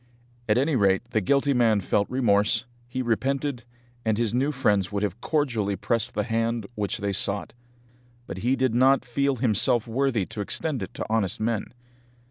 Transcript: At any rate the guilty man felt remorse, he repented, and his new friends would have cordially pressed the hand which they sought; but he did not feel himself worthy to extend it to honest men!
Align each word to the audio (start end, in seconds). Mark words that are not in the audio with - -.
At 0.49 0.57
any 0.57 0.75
rate 0.75 1.03
the 1.11 1.21
guilty 1.21 1.53
man 1.53 1.79
felt 1.79 2.09
remorse, 2.09 2.65
he 2.87 3.03
repented, 3.03 3.65
and 4.03 4.17
his 4.17 4.33
new 4.33 4.51
friends 4.51 4.91
would 4.91 5.03
have 5.03 5.21
cordially 5.21 5.75
pressed 5.75 6.15
the 6.15 6.23
hand 6.23 6.65
which 6.73 6.97
they 6.97 7.13
sought; 7.13 7.53
but 8.25 8.39
he 8.39 8.55
did 8.55 8.73
not 8.73 9.05
feel 9.05 9.35
himself 9.35 9.85
worthy 9.87 10.25
to 10.25 10.41
extend 10.41 10.81
it 10.81 10.95
to 10.95 11.05
honest 11.07 11.39
men! 11.39 11.65